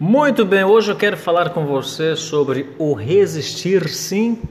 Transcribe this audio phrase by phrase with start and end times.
[0.00, 4.42] Muito bem, hoje eu quero falar com você sobre o resistir sim,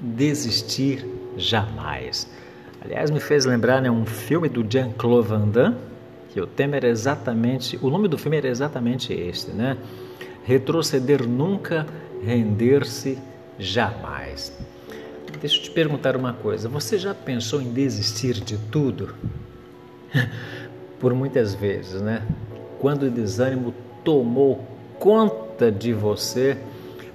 [0.00, 2.28] desistir jamais.
[2.80, 5.76] Aliás, me fez lembrar né, um filme do Jean-Claude Van Damme,
[6.30, 9.76] que o tema era exatamente, o nome do filme era exatamente este, né?
[10.42, 11.86] Retroceder nunca,
[12.24, 13.16] render-se
[13.56, 14.52] jamais.
[15.40, 19.14] Deixa eu te perguntar uma coisa, você já pensou em desistir de tudo?
[20.98, 22.26] Por muitas vezes, né?
[22.80, 23.72] Quando o desânimo
[24.02, 26.56] tomou conta de você,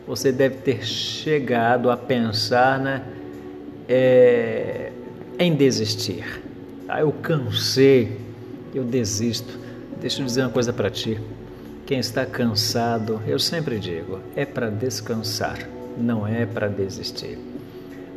[0.07, 3.03] você deve ter chegado a pensar né,
[3.87, 4.91] é,
[5.39, 6.41] em desistir.
[6.87, 8.19] Ah, eu cansei,
[8.73, 9.57] eu desisto.
[9.99, 11.19] Deixa eu dizer uma coisa para ti.
[11.85, 15.59] Quem está cansado, eu sempre digo, é para descansar,
[15.97, 17.37] não é para desistir.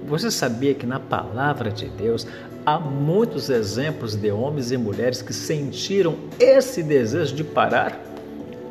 [0.06, 2.27] Você sabia que na palavra de Deus
[2.64, 8.16] há muitos exemplos de homens e mulheres que sentiram esse desejo de parar?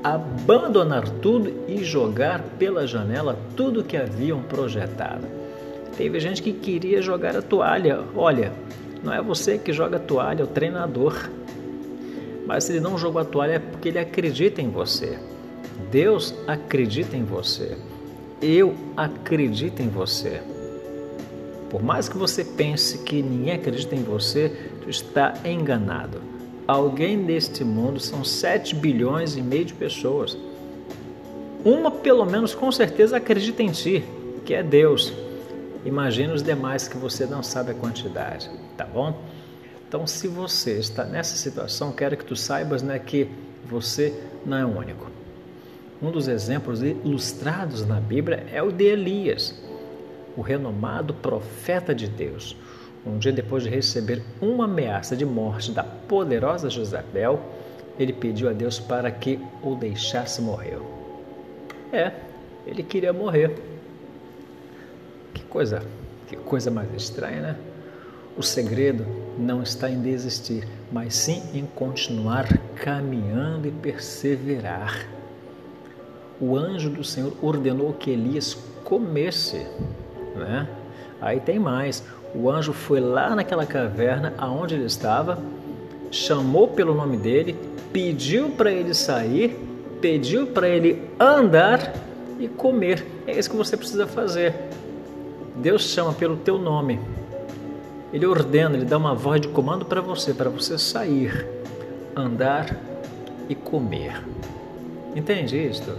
[0.05, 5.25] Abandonar tudo e jogar pela janela tudo que haviam projetado.
[5.97, 8.03] Teve gente que queria jogar a toalha.
[8.15, 8.53] Olha,
[9.03, 11.27] não é você que joga a toalha, é o treinador.
[12.45, 15.17] Mas se ele não jogou a toalha é porque ele acredita em você.
[15.89, 17.75] Deus acredita em você.
[18.39, 20.39] Eu acredito em você.
[21.67, 26.34] Por mais que você pense que ninguém acredita em você, tu está enganado.
[26.67, 30.35] Alguém neste mundo são 7 bilhões e meio de pessoas.
[31.63, 34.03] Uma, pelo menos, com certeza acredita em ti,
[34.43, 35.13] que é Deus.
[35.85, 39.21] Imagina os demais que você não sabe a quantidade, tá bom?
[39.87, 43.29] Então, se você está nessa situação, quero que tu saibas né, que
[43.69, 44.11] você
[44.43, 45.11] não é único.
[46.01, 49.53] Um dos exemplos ilustrados na Bíblia é o de Elias,
[50.35, 52.57] o renomado profeta de Deus
[53.05, 57.39] um dia depois de receber uma ameaça de morte da poderosa Jezabel,
[57.99, 60.79] ele pediu a Deus para que o deixasse morrer.
[61.93, 62.11] É,
[62.65, 63.55] ele queria morrer.
[65.33, 65.83] Que coisa,
[66.27, 67.55] que coisa mais estranha, né?
[68.37, 69.05] O segredo
[69.37, 75.07] não está em desistir, mas sim em continuar caminhando e perseverar.
[76.39, 79.65] O anjo do Senhor ordenou que Elias comesse,
[80.35, 80.67] né?
[81.21, 82.03] Aí tem mais.
[82.35, 85.39] O anjo foi lá naquela caverna aonde ele estava,
[86.11, 87.57] chamou pelo nome dele,
[87.93, 89.57] pediu para ele sair,
[90.01, 91.93] pediu para ele andar
[92.37, 93.05] e comer.
[93.25, 94.53] É isso que você precisa fazer.
[95.55, 96.99] Deus chama pelo teu nome.
[98.11, 101.47] Ele ordena, ele dá uma voz de comando para você, para você sair,
[102.15, 102.77] andar
[103.47, 104.21] e comer.
[105.15, 105.97] Entende isto?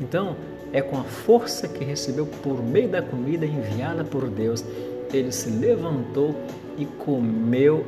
[0.00, 0.36] Então,
[0.72, 4.64] é com a força que recebeu por meio da comida enviada por Deus,
[5.12, 6.34] ele se levantou
[6.78, 7.84] e comeu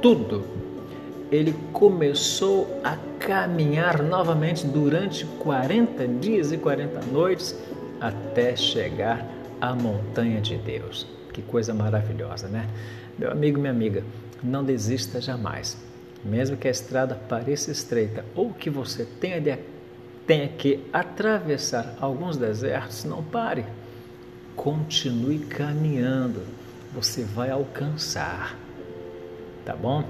[0.00, 0.44] tudo.
[1.30, 7.56] Ele começou a caminhar novamente durante 40 dias e 40 noites
[8.00, 9.26] até chegar
[9.60, 11.06] à montanha de Deus.
[11.32, 12.68] Que coisa maravilhosa, né?
[13.18, 14.02] Meu amigo, minha amiga,
[14.42, 15.76] não desista jamais.
[16.24, 19.50] Mesmo que a estrada pareça estreita ou que você tenha de
[20.26, 23.64] tenha que atravessar alguns desertos, não pare.
[24.54, 26.42] Continue caminhando.
[26.94, 28.56] Você vai alcançar.
[29.64, 30.04] Tá bom?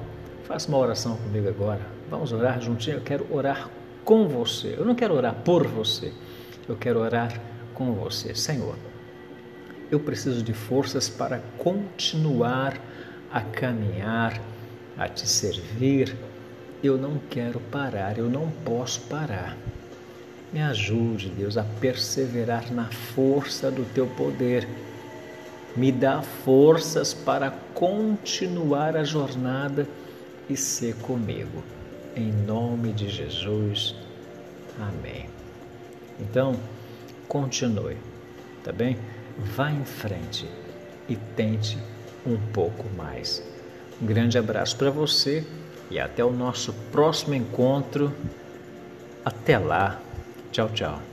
[0.44, 1.80] Faça uma oração comigo agora.
[2.10, 2.96] Vamos orar juntinho.
[2.96, 3.70] Eu quero orar
[4.04, 4.74] com você.
[4.76, 6.12] Eu não quero orar por você.
[6.68, 7.40] Eu quero orar
[7.74, 8.34] com você.
[8.34, 8.76] Senhor,
[9.90, 12.78] eu preciso de forças para continuar
[13.32, 14.40] a caminhar,
[14.96, 16.16] a te servir.
[16.82, 19.56] Eu não quero parar, eu não posso parar.
[20.52, 24.68] Me ajude, Deus, a perseverar na força do teu poder.
[25.74, 29.88] Me dá forças para continuar a jornada
[30.50, 31.62] e ser comigo.
[32.14, 33.94] Em nome de Jesus.
[34.78, 35.26] Amém.
[36.20, 36.54] Então,
[37.26, 37.96] continue,
[38.62, 38.98] tá bem?
[39.56, 40.46] Vá em frente
[41.08, 41.78] e tente
[42.26, 43.42] um pouco mais.
[44.00, 45.46] Um grande abraço para você
[45.90, 48.12] e até o nosso próximo encontro.
[49.24, 49.98] Até lá.
[50.52, 51.11] Chow-chow.